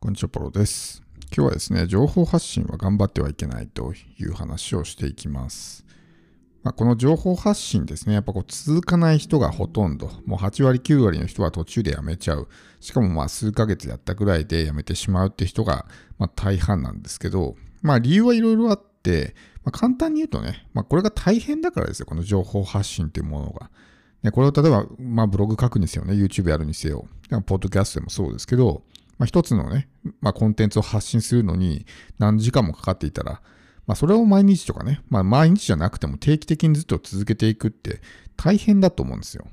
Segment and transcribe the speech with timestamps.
[0.00, 1.02] こんにちは、ポロです。
[1.36, 5.84] 今日はですね、情報発信は頑張ってはいけないという話をしていきます。
[6.62, 12.46] まあ、この情報発信ですね、やっぱこう続かない人がほとんど、もう8割、9割の人は途中でやめちゃう。
[12.78, 15.84] しかもまあ数ヶ月やったぐらいでやめてしまうって人が
[16.16, 19.34] まあ大半なんですけど、まあ理由はいろいろあって、
[19.64, 23.68] まあ、簡単に言うとね、まあ、これが大変だからですよ、この情報発信っていうものが。
[24.22, 27.08] ね、これを例えば、まあ、ブログ書くにせよね、YouTube やるにせよ、
[27.46, 28.84] ポッドキャストでもそうですけど、
[29.18, 29.88] まあ、一つのね、
[30.20, 31.86] まあ、コンテンツを発信するのに
[32.18, 33.42] 何時間もかかっていたら、
[33.86, 38.00] まあ、それを毎日とかね、まあ、毎日じゃなくても定期的にずっと続けていくって
[38.36, 39.46] 大変だと思うんですよ。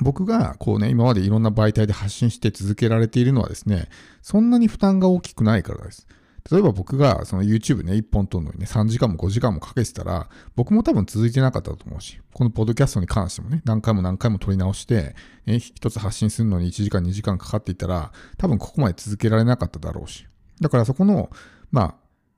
[0.00, 3.88] 僕がこうね、今までいろんな媒体で発信して続けられているのはですね、
[4.22, 6.08] そんなに負担が大きくないからです。
[6.50, 15.14] 例えば僕がその YouTube ね、1本撮るのにね、3時間も5時間もかけてたら、僕も多分続いてなかったと思うし、このポッドキャストに関してもね、何回も何回も撮り直して、
[15.46, 20.26] ね、一つ発信するのに1時間2時間かかっていたら、多分ここまで続けられなかっただろうし。
[20.60, 21.30] だからそこの、
[21.70, 21.94] まあ、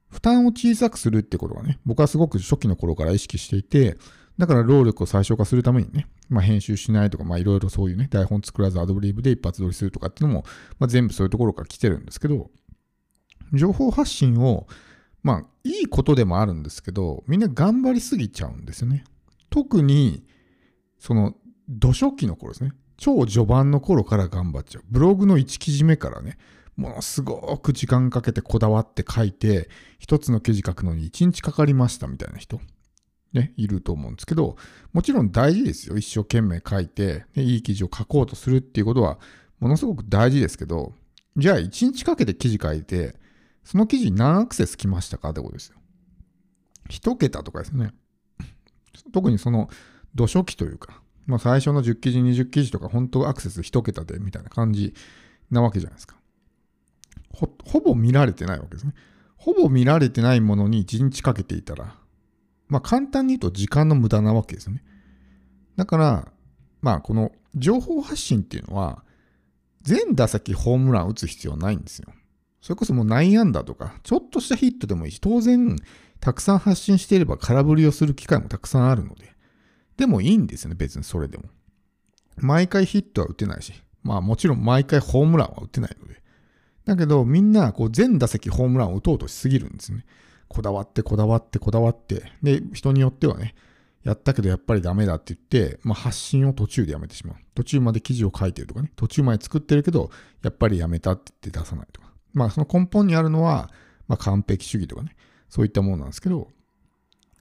[0.09, 3.97] 負担を小さくするってことはね、僕はすごく初期の頃から意識していて、
[4.39, 10.45] だから労力を最小化するためにね、まあ、編集しないとか、まあいろいろそういうね、台本作らずアドリブで一発撮りするとかっていうのも、
[10.79, 12.51] まあ、全部そういうところから来てるんですけど、
[13.53, 14.67] 情報発信を、
[15.23, 19.05] まあいいことでもあるんですけど、みんな頑張りすぎちゃうんですよね。
[19.51, 20.25] 特に、
[20.99, 21.35] その、
[21.69, 22.73] 土初期の頃ですね。
[22.97, 24.85] 超序盤の頃から頑張っちゃう。
[24.89, 26.39] ブログの1記事目からね、
[26.77, 32.61] ものすごく時間かけてこだわって書いて、一つの記事書くのに1日かかりましたみたいな人。
[33.33, 34.57] ね、いると思うんですけど、
[34.93, 35.97] もちろん大事ですよ。
[35.97, 39.19] 一生懸命書いて、ね、いい記事を書こうとするっていうことは、
[39.59, 40.93] ものすごく大事ですけど、
[41.37, 43.17] じゃあ1日かけて記事書いて、
[43.67, 45.77] その記事に何アクセス来ましたかってことですよ。
[46.89, 47.93] 一桁とかですね。
[49.13, 49.69] 特にその、
[50.15, 54.95] 土初期というか、まあ最初の10記事、20記事とか、本当アクセス一桁でみたいな感じ
[55.51, 56.17] なわけじゃないですか。
[57.35, 58.95] ほ、ほぼ見られてないわけですね。
[59.37, 61.97] ほぼ見られてないものに1日かけていたら、
[62.69, 64.85] まあ簡単に言うと時間の無駄なわけですよね。
[65.75, 66.33] だから、
[66.83, 69.03] まあこの情報発信っていうのは、
[69.83, 72.13] 全打席ホームラン打つ必要ないんですよ。
[72.61, 75.77] それこそもう内野安打とか、ちょっとしたヒットでもいいし、当然、
[76.21, 79.35] たくさん発信していれば空振りをする機会もたくさんあるので。
[79.97, 81.45] でもいいんですよね、別にそれでも。
[82.37, 83.73] 毎回ヒットは打てないし、
[84.03, 86.23] まあもちろん毎回ホームランは打てないので。
[86.85, 90.05] だけどみんなこう全打席ホームランを打とうとしすぎるんですね。
[90.49, 92.33] こだわってこだわってこだわって。
[92.43, 93.55] で、人によってはね、
[94.05, 97.37] やったけどやっぱりダメだって言って、まあ、発信を途中でやめてしまう。
[97.55, 100.11] 途中まで記事を書いてるとかね、途中まで作ってるけど、
[100.43, 102.06] やっぱりやめたって言って出さないとか。
[102.37, 103.71] まあその根本にあるのは、
[104.09, 105.17] まあ完璧主義とかね、
[105.49, 106.49] そういったものなんですけど、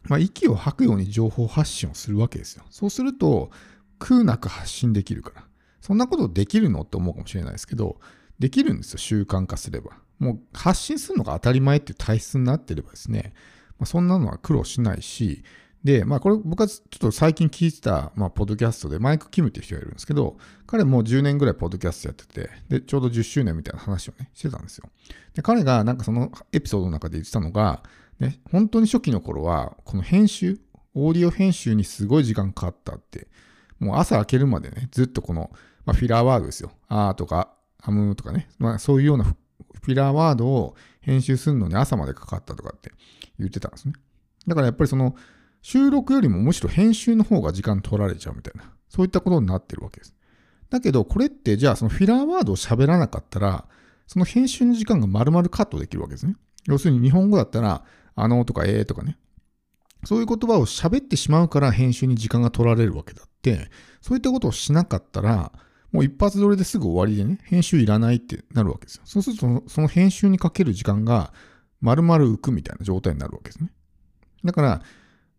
[0.04, 2.64] まあ息を吐くように情報発信をするわけですよ。
[2.70, 3.52] そうすると、
[4.00, 5.44] 空なく発信できるから。
[5.82, 8.00] そんなことできるのって思うかもしれないですけど、
[8.40, 9.92] できるんですよ、習慣化すれば。
[10.18, 13.34] もう発信するのが当たり前っていう体質になってればですね、
[13.78, 15.44] まあ、そんなのは苦労しないし、
[15.86, 20.36] で、まあこれ僕はちょっと最近聞いてた、まあ、ポッドキャストでマイク・キムっていう人がいるんですけど、
[20.66, 24.90] 彼もう10年ぐらいポッドキャストやってて、で、ちょうど10周年みたいな話をね、してたんですよ。
[25.36, 27.84] で、彼がなんかそのエピソードの中で言ってたのが、
[28.20, 30.60] ね、本当に初期の頃は、この編集、
[30.96, 33.28] オーディオ編集にすごい時間かかったって、
[33.78, 35.52] もう朝明けるまでね、ずっとこの、
[35.86, 36.72] まあ、フィラーワードですよ。
[36.88, 37.52] あーとか、
[37.84, 42.92] アムとかね、まあそういうようなフィラーワードを編集するのに朝までかかったとかって
[43.38, 43.94] 言ってたんですね。
[44.48, 45.16] だからやっぱりその、
[45.66, 50.14] 収録よりもむしろ編集の方が時間取られちゃうみたいな、そういったことになってるわけです。
[50.70, 53.66] だけど、これってじゃあそのフィラーワードを喋らなかったら、
[54.06, 56.36] その編集の時間が丸々カットできるわけですね。
[56.68, 57.84] 要するに日本語だったら、
[58.14, 59.18] あのとかえーとかね。
[60.04, 63.72] そういう言葉を喋ってしまうから編集に時間が取られるわけだって、
[64.02, 65.52] そういったことをしなかったら、
[65.92, 69.02] もう一発撮りですぐ終わりでね、編集いらないってなるわけですよ。
[69.06, 71.34] そうすると、その編集にかける時間が
[71.82, 73.72] 丸々浮くみたいな状態になるわけですね。
[74.44, 74.82] だから、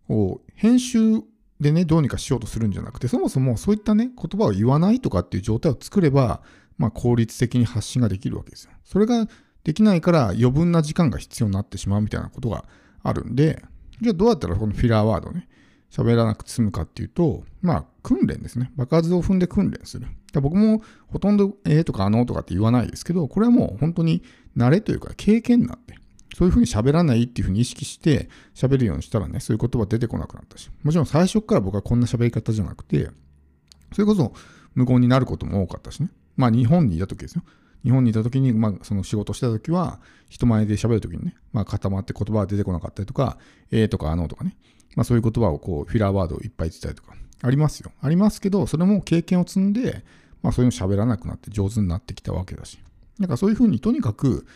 [0.07, 1.23] こう、編集
[1.61, 6.43] でね、どうにかしようとするんじゃなくて、そもそもそういったね、言葉を言わないとかっていう状態を作れば、
[6.79, 8.71] まあ効率的に発信ができるわけですよ。
[8.85, 9.27] それが
[9.65, 12.67] できないから余分な時間が必要になってしまうみたいなことが
[13.03, 13.63] あるんで、
[14.01, 15.49] じゃあどうやったらこのフィラーワードね、
[15.91, 18.71] 喋らなくて済むかっていうと、まあ訓練ですね。
[18.77, 20.07] 爆発を踏んで訓練する。
[20.35, 24.23] 僕もほとんどええとかあのとかって言わないですけど、これはもう本当に
[24.57, 25.95] 慣れというか経験なんで、
[26.37, 33.09] そういうふうに喋らないっていうふうに意識して喋るようにしたらね、そういう言葉出てこなくなったし、もちろん最初から僕はこんな喋り方じゃなくて、
[33.95, 34.35] それこそ
[34.75, 36.11] 無言になることも多かったしね。
[36.37, 37.43] まあ日本にいた時ですよ。
[37.85, 39.99] 日本にいた時に、まあその仕事した時は、
[40.29, 43.39] 人前で喋る時にね、まあ固まって言葉が出てこなかったりとか、
[43.71, 44.59] えーとかあのとかね、
[44.95, 47.93] まあそういう言葉をこう、フィラーワードをいっぱい言ってたりとか、ありますよ。
[48.03, 50.05] ありますけど、それも経験を積んで、
[50.43, 52.79] まあそういうの喋らなくなって上手になってきたわけだし。
[53.19, 54.47] だかそういうふうにとにかく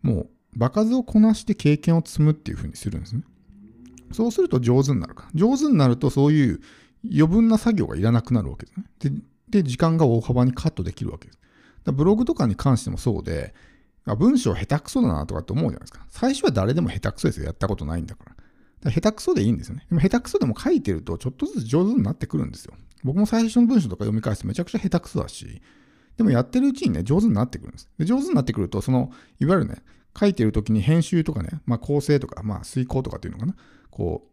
[0.00, 3.22] もう場数をこなして経験を積むっていうふうにするんですね。
[4.12, 5.28] そうすると上手になるか。
[5.34, 6.60] 上手になるとそういう
[7.04, 8.86] 余分な作業がいらなくなるわけですね。
[8.98, 11.38] で、で時間が大幅にカットできるわけです。
[11.92, 13.54] ブログとかに関してもそうで、
[14.18, 16.06] 文章下手くそだなとかって思うじゃないですか。
[16.08, 17.46] 最初は誰でも下手くそですよ。
[17.46, 18.36] やったことないんだから。
[18.86, 19.86] から下手くそでいいんですよね。
[19.88, 22.74] でも下手くそでも書いてるとちょっとずつ上手になってくるんですよ。
[23.04, 25.60] 僕も最初の文章とか読み返すとめちゃくちゃ下手くそだし、
[26.16, 27.88] でもやってるうちにね、上手になってくるんです。
[27.98, 29.82] で上手になってくると、その、いわゆるね、
[30.18, 33.54] 書いてる時に編集とかね、まあ構成とか、まあ遂行とかっていうのかな、
[33.90, 34.28] こ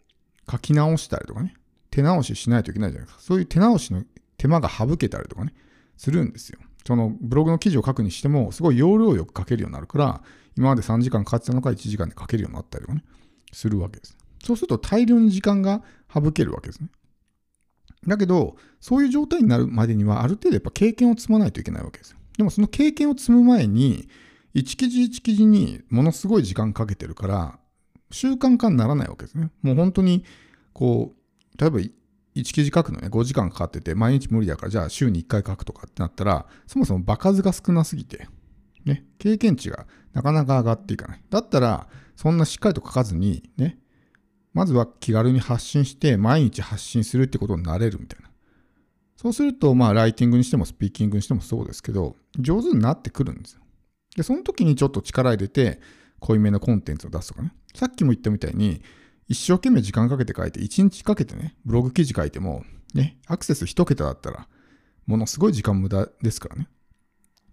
[0.47, 1.56] う、書き直したりとかね、
[1.91, 3.24] 手直ししないといけないじゃないですか。
[3.24, 4.03] そういう手直しの
[4.38, 5.53] 手間が省けたりとかね、
[5.97, 6.59] するんですよ。
[6.85, 10.21] そのブログの記事を書くにしても、すごい容量よく書けるようになるから、
[10.57, 13.03] 今まで3時間かかってたのか1時間で書けるようになったりとかね、
[13.51, 14.18] するわけです。
[14.44, 15.81] そうすると大量に時間が
[16.13, 16.89] 省けるわけですね。
[18.06, 22.18] だけど、そういう状態になるまでには、ある程度やっぱ経験を積まないといけないわけですよ。
[22.38, 24.09] でもその経験を積む前に、
[24.56, 27.60] 1記事1記事にものすごい時間かけてるから、
[28.12, 29.50] 習慣化にならないわけですね。
[29.62, 30.24] もう本当に、
[30.74, 31.92] こう、例えば1
[32.36, 38.28] 記事書くのね、5時間かかってて、毎日無理だから、じゃあ週に1回書くとかってなったら、そもそも場数が少なすぎて、
[38.86, 41.24] ね、経験値がなかなか上がっていかない。
[41.30, 43.80] だったら、そんなしっかりと書かずに、ね、
[44.54, 48.30] まずは気軽に発信して、毎日発信するってことになれるみたいな。
[49.16, 53.62] そうすると、まあ、ライティングにしてもスピーキングにしてもそうですけど、上手になってくるんですよ。
[54.15, 55.80] で、その時にちょっと力入れて、
[56.19, 57.54] 濃いめのコンテンツを出すとかね。
[57.75, 58.81] さっきも言ったみたいに、
[59.27, 62.63] 一生懸命時間かけて書いて、1日かけてね、ブログ記事書いても、
[62.94, 64.48] ね、アクセス1桁だったら、
[65.06, 66.69] ものすごい時間無駄ですからね。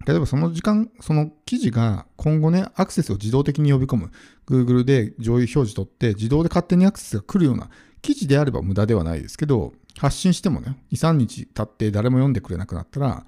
[0.05, 4.11] 例えばその時間、その記事が今後ね、アクセスを自動的に呼び込む。
[4.47, 7.69] Google で上位表示取って自動で勝手にアクセスが来るような
[8.01, 13.25] 記事であれば無駄ではないですけど、発信してもね、2、3日経って誰も読んでくれなくなったら、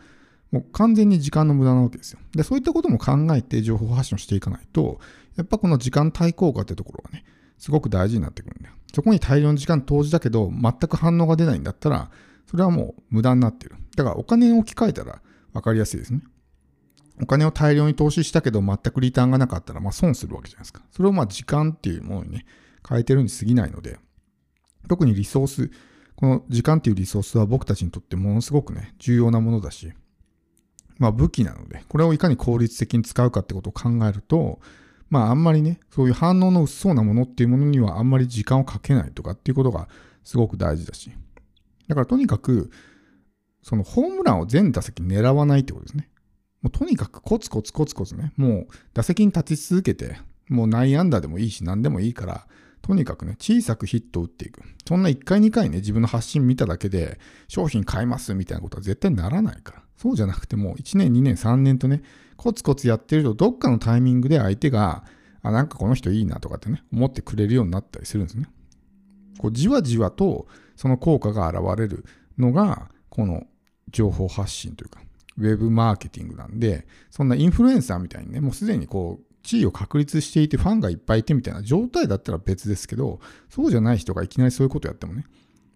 [0.54, 2.20] もう完全に時間の無駄なわけですよ。
[2.32, 5.00] で、そういったことも考えて情報発信をしていかないと、
[5.36, 7.26] やっぱこの時間対効果ってところがね、
[7.58, 8.76] すごく大事になってくるんだよ。
[8.94, 12.12] そこに大量の時間投じたけど、全く反応が出ないんだったら、
[12.46, 13.78] それはもう無駄になってる。
[13.96, 15.24] だからお金を置き換えたら
[15.54, 16.22] 分かりやすいですね。
[17.20, 20.84] お金を大量に投資したけど全くリターンがなかったら、まあ損するわけじゃないですか。
[20.92, 22.46] それをまあ時間っていうものにね、
[22.88, 23.98] 変えてるに過ぎないので、
[24.88, 25.72] 特にリソース、
[26.16, 29.94] この時間っていうリソースは僕たちにとってものすごくね、重要なものだし、
[30.98, 34.60] まあ武器なので、これをいかに効率的に使うかってことを考えると、
[35.10, 39.88] まああんまりね、そういう反応の薄そうなものっていうものにはあんまり時間をかけないとかっていうことが
[40.24, 41.12] すごく大事だし。
[41.88, 42.72] だからとにかく、
[43.62, 46.10] そのホームランを全打席狙わないってことですね。
[46.62, 50.18] もうとにかくコツコツコツコツね、もう打席に立ち続けて、
[50.50, 52.48] もう内野安打でもいいし何でもいいから、
[52.82, 54.62] とにかくね、小さくヒットを打っていく。
[54.86, 59.83] そんな1回2回ね、自分の発信見ただけで、商品買いますみたいなことは絶対ならないから。
[60.04, 62.02] そうじゃなくても、1年、2年、3年とね、
[62.36, 65.06] コツコツやってると、どっかのタイミングで相手が、
[65.42, 68.50] あ、なんかこの人いいなとかってね、思ってくれるようになったりするんですね。
[69.38, 70.46] こう、じわじわと、
[70.76, 72.04] その効果が現れる
[72.38, 73.46] のが、この
[73.92, 75.00] 情報発信というか、
[75.38, 85.26] ウェブマーケティングなんで、そんなインフルエンサーみたいにね、もうすでにこう、地位を確立していてファンがいっぱいいてみたいな状態だったら別ですけど、そうじゃない人がいきなりそういうことやってもね、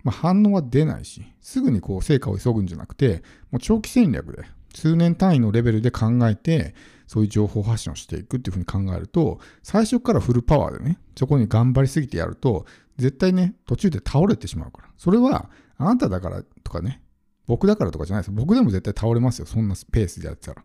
[0.08, 6.76] まあ、反応は出ないし、すぐにこう成果を急ぐんじゃなくて、もう長期戦略で、数年単位のレベルで考えて、
[7.08, 12.66] そういう情報発信をしていくっていうふうに考えると、最初からフルパワーでね、そこに頑張りすぎてやると、
[12.96, 14.90] 絶対ね、途中で倒れてしまうから。
[14.98, 17.02] それは、あなただからとかね、
[17.48, 18.32] 僕だからとかじゃないです。
[18.32, 19.46] 僕でも絶対倒れますよ。
[19.46, 20.64] そんなペースでやってたら。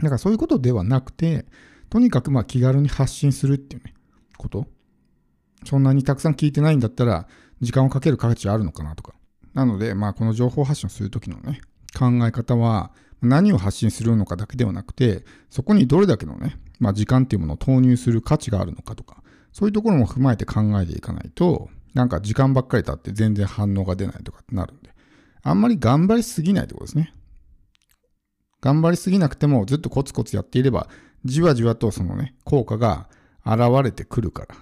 [0.00, 1.46] だからそういうことではなくて、
[1.88, 3.94] とにかくまあ気軽に発信するっていうね、
[4.36, 4.66] こと。
[5.64, 7.26] そんなにたくさん聞いてないんだったら、
[7.62, 9.14] 時間をかける価値あるのかなとか。
[9.54, 11.60] なので、まあこの情報発信をするときのね、
[11.98, 12.92] 考え方は、
[13.22, 24.90] 何を発信するのかだけではなくて、そこにどれだけのね、まあ時間っていうものを投入する価値があるのかとか、そういうところも踏まえて考えていかないと、なんか時間ばっかり経って全然反応が出ないとかってなるんで、
[25.42, 27.14] あんまり頑張りすぎないってことですね。
[28.60, 30.88] 頑張りすぎなくてもずっとコツコツやっていれば、
[31.24, 33.08] じわじわとそのね、効果が
[33.44, 34.56] 現れてくるから、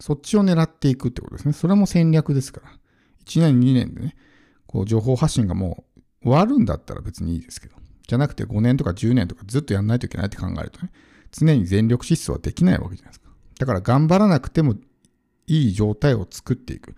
[0.00, 1.52] そっちを狙っていくってことですね。
[1.52, 2.72] それも戦略ですから。
[3.26, 4.16] 1年、2年でね、
[4.66, 5.84] こう情報発信がも
[6.22, 10.90] う終わるんだったら別にいいですけど、じゃなくて5年とか10年とかずっとやんないといけないって考えるとね、
[11.32, 13.30] 常に全力疾走はできないわけじゃないですか。
[13.58, 14.74] だから頑張らなくても
[15.46, 16.94] いい状態を作っていく。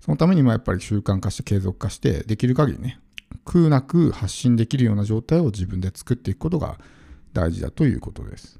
[0.00, 3.00] そのためにもやっぱり習慣化して継続化して、できる限りね、
[3.44, 6.78] 空なく発信できるような状態を自分で作っていくことが
[7.32, 8.58] 大事だということです。